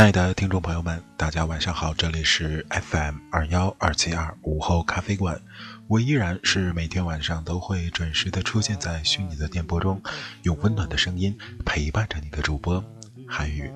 [0.00, 5.38] 亲爱的听众朋友们，大家晚上好，这里是 FM 二幺二七二午后咖啡馆，
[5.88, 10.00] 我依然是每天晚上都会准时的出现在虚拟的电波中，
[10.44, 12.82] 用温暖的声音陪伴着你的主播
[13.28, 13.70] 韩宇。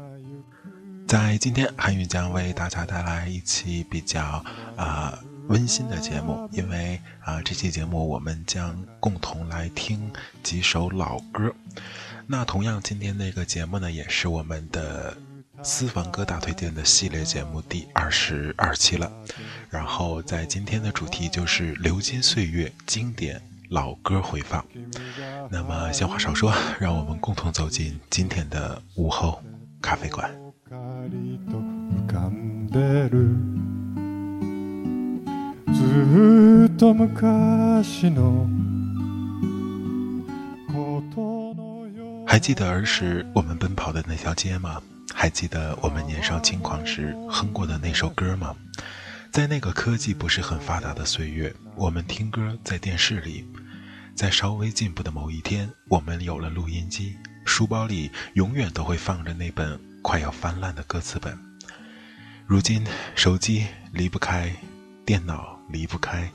[1.06, 4.42] 在今天，韩宇将为大家带来一期比较
[4.77, 10.11] 啊温馨的节目，因为啊这期节目我们将共同来听
[10.42, 11.55] 几首老歌。
[12.27, 15.14] 那同样，今天那个节目呢，也是我们的。
[15.62, 19.10] 私房歌大推荐的系列节目第二十二期了，
[19.70, 24.64] 然后在今天的主题就是流金岁月经典老歌回放。
[25.50, 29.40] 那么闲话少说，让我们共同走进今天的午后
[29.80, 30.29] 咖啡馆。
[42.27, 44.83] 还记得儿时我们奔跑的那条街吗？
[45.24, 48.55] 还记得我们年少轻狂时哼过的那首歌吗？
[49.33, 53.42] 在那个科技不是很发达的岁月，我们听歌在电视里。
[54.14, 61.35] 在稍微进步的某一天，我们有了录音机，书包里永远都会放着那本快要翻烂的歌词本。
[62.46, 62.86] 如今
[63.17, 64.55] 手机离不开，
[65.06, 66.30] 电脑离不开，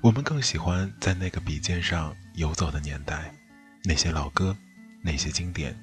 [0.00, 3.34] 我们更喜欢在那个笔尖上游走的年代，
[3.82, 4.56] 那些老歌。
[5.02, 5.74] 那些经典，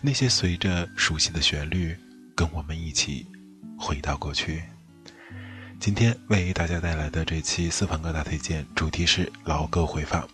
[0.00, 1.94] 那些随着熟悉的旋律
[2.36, 3.26] 跟我们一起
[3.76, 4.62] 回到过去。
[5.80, 10.26] 今天为大家带来的这期四房歌大推荐，主题是老歌回放。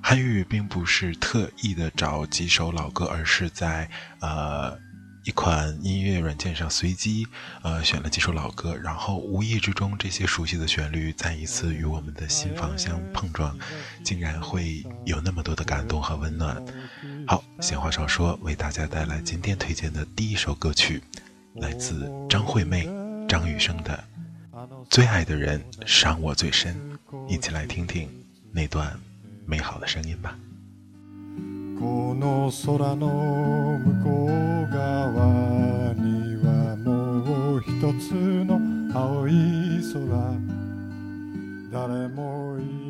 [0.00, 4.78] 韩语并不是特意的找几首老歌，而是在呃。
[5.24, 7.24] 一款音乐软件上随机，
[7.62, 13.56] 呃，选了几首老歌，然后无意之中，这些熟悉的旋律再一次与我们的心房相碰撞，
[14.04, 16.60] 竟然会有那么多的感动和温暖。
[17.28, 21.00] 好，闲话少说，为大家带来今天推荐的第一首歌曲，
[21.54, 22.88] 来自张惠妹、
[23.28, 24.02] 张雨生的
[24.90, 26.74] 《最爱的人伤我最深》，
[27.28, 28.10] 一起来听听
[28.50, 28.98] 那段
[29.46, 30.36] 美好的声音吧。
[31.82, 33.08] この空の
[33.80, 37.66] 向こう側にはもう一
[38.08, 38.60] つの
[38.96, 39.34] 青い
[41.72, 42.81] 空誰もいない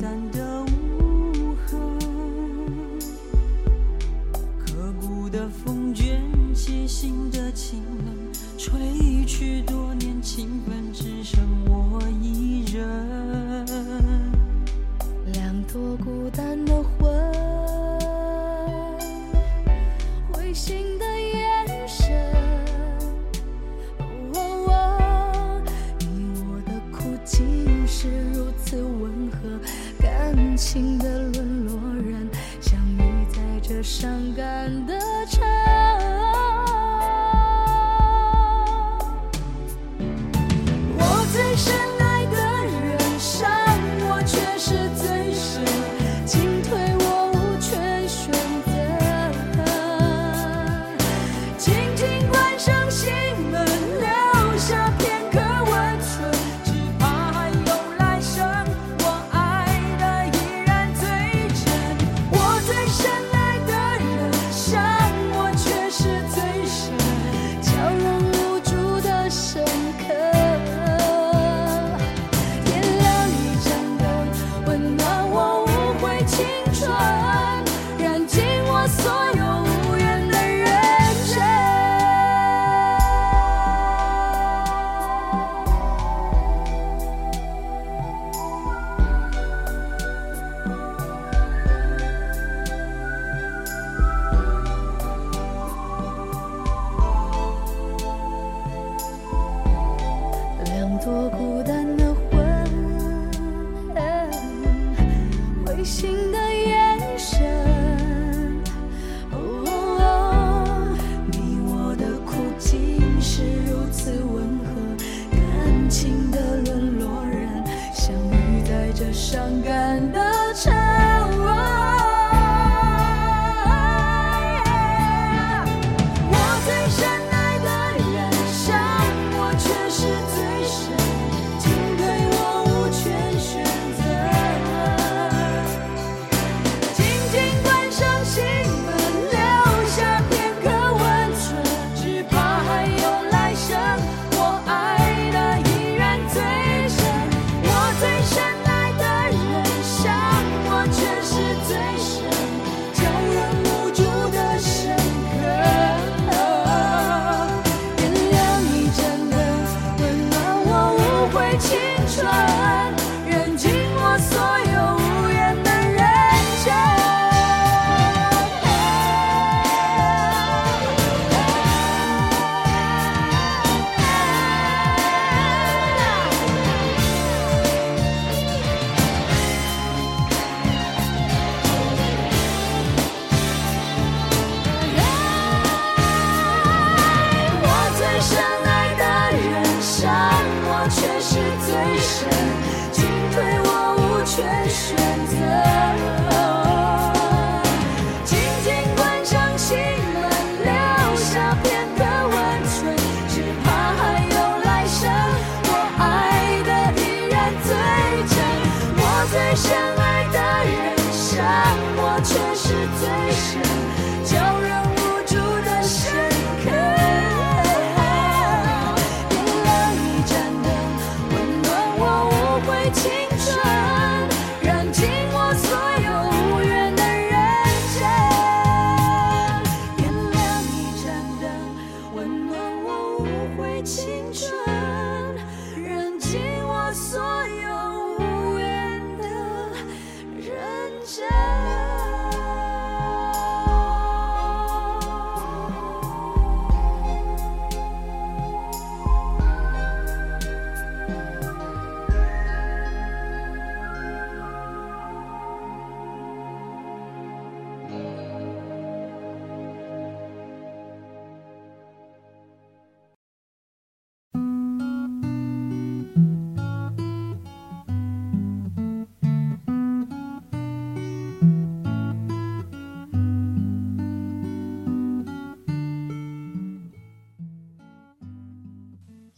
[0.00, 0.39] misunderstood.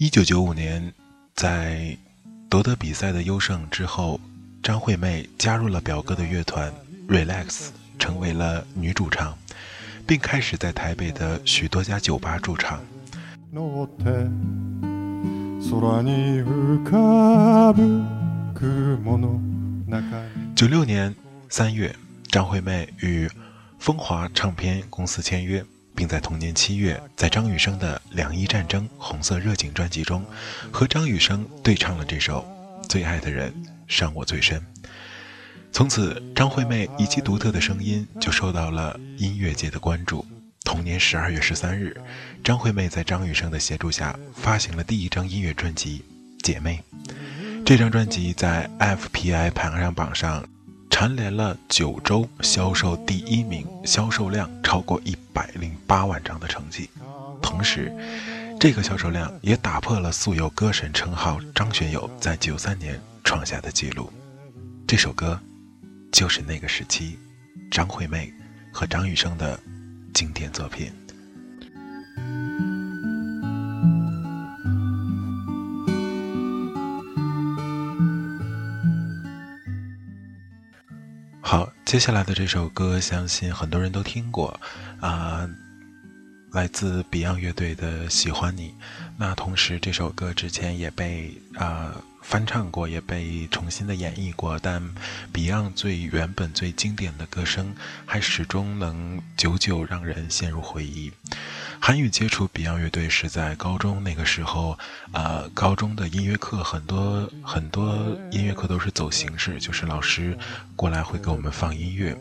[0.01, 0.93] 一九九五年，
[1.35, 1.97] 在
[2.49, 4.19] 夺得比赛的优胜之后，
[4.61, 6.73] 张惠妹加入了表哥的乐团
[7.07, 9.37] Relax，成为了女主唱，
[10.05, 12.79] 并开始在台北的许多家酒吧驻唱。
[13.53, 14.29] 乗って
[15.59, 18.05] 空に浮かぶ
[18.53, 19.39] 雲の
[19.87, 20.01] 中
[20.35, 21.15] に九六年
[21.49, 21.95] 三月，
[22.29, 23.29] 张惠妹与
[23.79, 30.24] 风华唱片公司签约， 并在同年七月，在张雨生的《两伊战争》红色热情》专辑中，
[30.70, 32.46] 和张雨生对唱了这首
[32.88, 33.52] 《最爱的人
[33.86, 34.58] 伤我最深》。
[35.72, 40.24] 从此，张惠妹以其独特的声音就受到了音乐界的关注。
[40.64, 41.96] 同年十二月十三日，
[42.44, 45.98] 张惠妹在张雨生的协助下发行了第一张音乐专辑
[46.46, 46.82] 《姐妹》。
[47.64, 50.44] 这张专辑在 FPI 排行榜上。
[50.92, 56.88] 蝉联了九周销售第一名，销售量超过一百零八万张的成绩。
[57.40, 57.90] 同时，
[58.60, 64.12] 这个销售量也打破了素有歌神称号张学友在九三年创下的记录。
[64.86, 65.40] 这首歌，
[66.12, 67.18] 就是那个时期
[67.70, 68.32] 张惠妹
[68.70, 69.58] 和张雨生的
[70.12, 70.92] 经典作品。
[81.44, 84.58] 好，接下来的这首歌，相信很多人都听过，
[85.00, 85.46] 啊，
[86.52, 88.68] 来自 Beyond 乐队的《喜欢你》。
[89.18, 94.80] 那同时，这首歌之前也被啊翻唱过，也被重新的演绎过，但
[95.32, 97.74] Beyond 最原本、最经典的歌声，
[98.06, 101.10] 还始终能久久让人陷入回忆。
[101.84, 104.78] 韩语接触 Beyond 乐队是在高中那个时候，
[105.10, 107.92] 啊，高中的音乐课很多很多
[108.30, 110.38] 音乐课都是走形式，就是老师
[110.76, 112.16] 过来会给我们放音乐，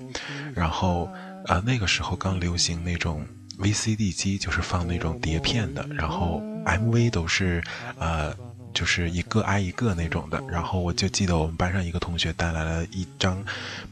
[0.56, 1.08] 然后
[1.46, 3.24] 啊那个时候刚流行那种
[3.60, 7.64] VCD 机，就是放那种碟片的，然后 MV 都是
[8.00, 8.36] 呃
[8.74, 13.38] 就是一个挨一个那种的，然后我就记得我们班上一个同学带来了一张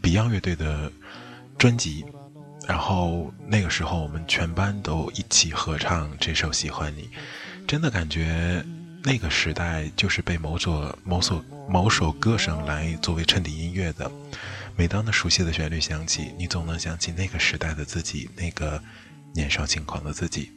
[0.01, 0.91] Beyond 乐队的
[1.59, 2.03] 专辑。
[2.69, 7.01] 然后那个时候，我们全班都一起合唱这首《喜欢你》，
[7.67, 8.63] 真的感觉
[9.03, 14.09] 那个时代就是被某种、某首某首歌声来作为衬底音乐的。
[14.75, 18.79] 每当那熟悉的旋律响起，你总能想起那个时代的自己，那个
[19.33, 20.51] 年少轻狂的自己。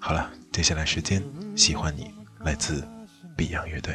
[0.00, 1.22] 好了，接下来时间，
[1.56, 2.06] 《喜欢你》
[2.44, 2.84] 来自
[3.38, 3.94] Beyond 乐队。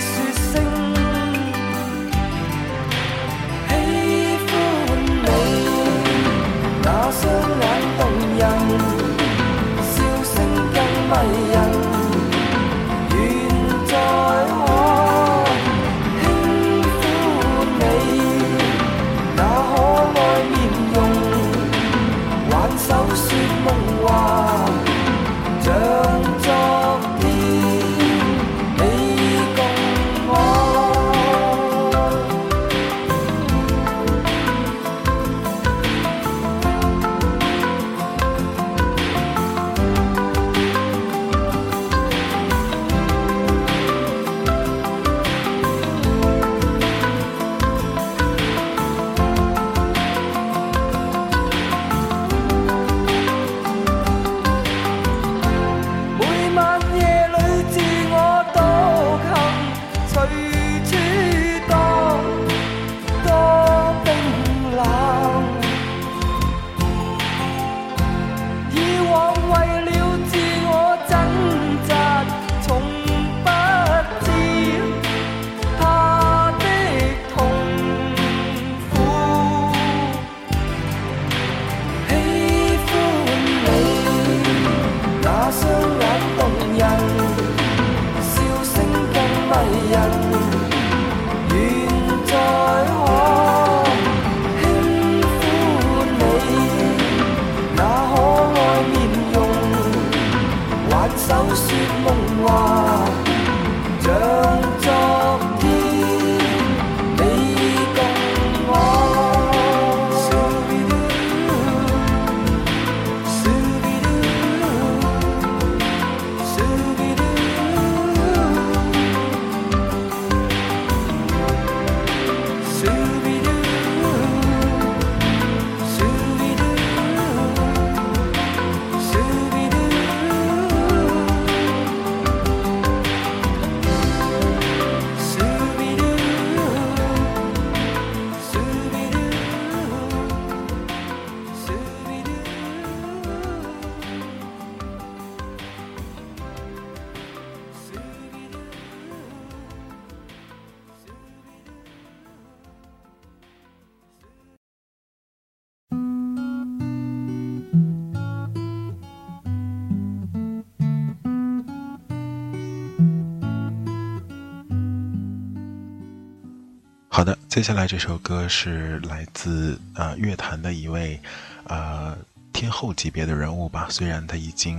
[167.57, 171.19] 接下来这首歌是来自啊乐坛的一位
[171.63, 172.15] 啊
[172.53, 174.77] 天后级别的人物吧，虽然他已经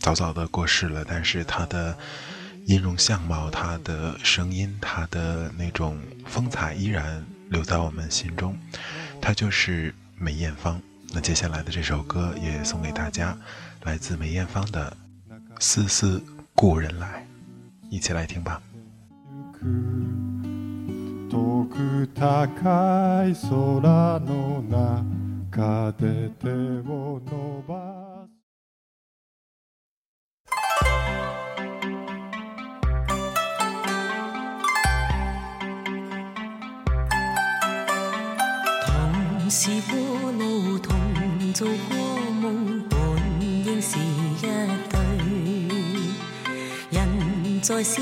[0.00, 1.94] 早早的过世了，但是他的
[2.64, 8.56] 音容相貌、他的声音、他的那种风采依然留在我们心中。
[9.20, 10.80] 他就是梅艳芳。
[11.12, 13.36] 那接下来的这首歌也送给大家，
[13.84, 14.96] 来自梅艳芳的
[15.62, 16.18] 《思思
[16.54, 17.26] 故人来》，
[17.90, 18.58] 一起来听吧。
[21.29, 23.49] 遠く高い空
[24.19, 24.61] の
[25.49, 28.27] 中で手を伸ば
[39.47, 39.95] す同是過
[40.31, 40.89] 路，同
[41.53, 41.73] 做過
[42.41, 42.93] 夢，本
[43.41, 44.41] 應是一
[44.89, 44.95] 對。
[46.91, 48.01] 人在少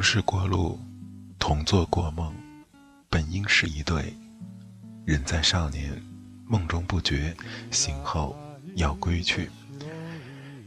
[0.00, 0.80] 同是过路，
[1.38, 2.34] 同做过梦，
[3.10, 4.14] 本应是一对。
[5.04, 5.92] 人在少年，
[6.46, 7.36] 梦中不觉，
[7.70, 8.34] 醒后
[8.76, 9.50] 要归去。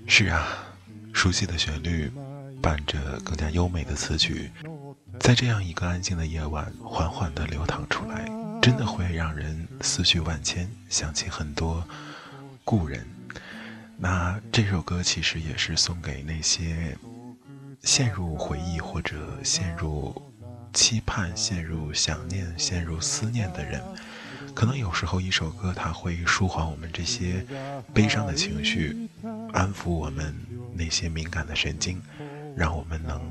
[0.06, 0.46] 是啊，
[1.16, 2.12] 熟悉的旋律，
[2.62, 4.52] 伴着更加优美的词曲，
[5.20, 8.26] 在这样一个安静的夜晚，缓缓地流淌出来，
[8.62, 11.84] 真的会让人思绪万千，想起很多
[12.64, 13.04] 故人。
[13.98, 16.96] 那这首歌其实也是送给那些。
[17.84, 20.14] 陷入回忆，或者陷入
[20.74, 23.82] 期盼，陷入想念，陷入思念的人，
[24.56, 27.46] 可能有时候一首歌，它会舒缓我们这些
[27.94, 28.96] 悲伤的情绪，
[29.52, 30.34] 安抚我们
[30.74, 32.02] 那些敏感的神经，
[32.56, 33.22] 让我们能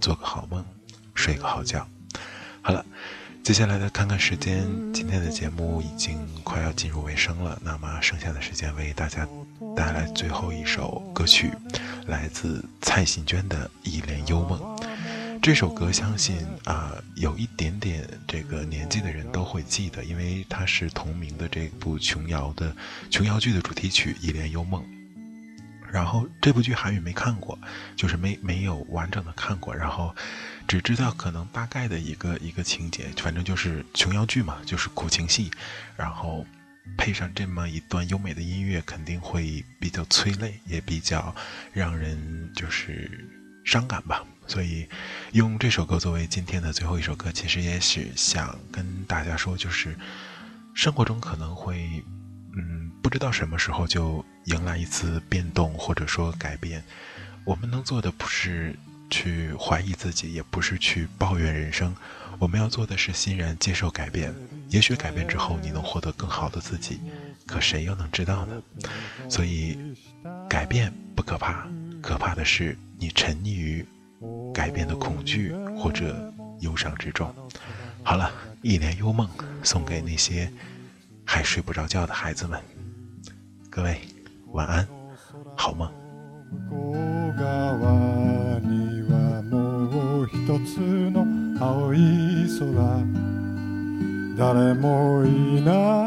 [0.00, 0.64] 做个好梦，
[1.14, 1.86] 睡个好觉。
[2.62, 2.84] 好了，
[3.44, 9.26] 接下来再看看时间，今天的节目已经快要进入尾声了，那么剩下的时间为大家。
[9.76, 11.50] 带来最后一首歌曲，
[12.06, 14.58] 来自蔡幸娟的《一帘幽梦》。
[15.42, 22.74] 这首歌相信啊，有一点点这个年纪的人都会记得，因为它是同名的这部琼瑶的
[23.10, 24.82] 琼瑶剧的主题曲《一帘幽梦》。
[25.92, 27.56] 然后这部剧韩语没看过，
[27.94, 30.12] 就是没没有完整的看过，然后
[30.66, 35.48] 只知道可能大概的一个一个情节，反正就是琼瑶剧嘛，就是苦情戏，
[35.96, 36.44] 然后。
[36.96, 41.34] 配上这么一段优美的音乐，肯定会比较催泪，也比较
[41.72, 43.26] 让人就是
[43.64, 44.24] 伤感吧。
[44.46, 44.86] 所以，
[45.32, 49.96] 用这首歌作为今天的最后一首歌，其实也是想跟大家说，就是
[50.74, 51.80] 生活中可能会，
[52.54, 56.84] 嗯，不知道什么时候就迎来一次变动或者说改变。
[57.46, 58.76] 我们能做的不是
[59.08, 61.94] 去怀疑自己，也不是去抱怨人生，
[62.38, 64.34] 我们要做的是欣然接受改变。
[64.74, 67.00] 也许改变之后你能获得更好的自己，
[67.46, 68.60] 可谁又能知道呢？
[69.30, 69.78] 所以，
[70.48, 71.64] 改变不可怕，
[72.02, 73.86] 可怕的是你沉溺于
[74.52, 76.12] 改变的恐惧或者
[76.58, 77.32] 忧伤之中。
[78.02, 78.28] 好了，
[78.62, 79.30] 一帘幽梦
[79.62, 80.52] 送给那些
[81.24, 82.60] 还睡不着觉的孩子们，
[83.70, 84.00] 各位
[84.50, 84.84] 晚安，
[85.56, 86.34] 好梦。
[94.36, 96.03] 誰もいない